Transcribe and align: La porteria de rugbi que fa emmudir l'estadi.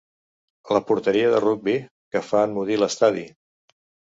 La 0.77 0.81
porteria 0.87 1.27
de 1.35 1.41
rugbi 1.45 1.75
que 2.15 2.25
fa 2.31 2.43
emmudir 2.49 2.81
l'estadi. 2.81 3.27